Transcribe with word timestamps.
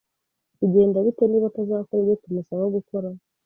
Bigenda 0.59 0.97
bite 1.05 1.23
niba 1.27 1.45
atazakora 1.49 1.99
ibyo 2.01 2.15
tumusaba 2.21 2.63
gukora? 2.75 3.07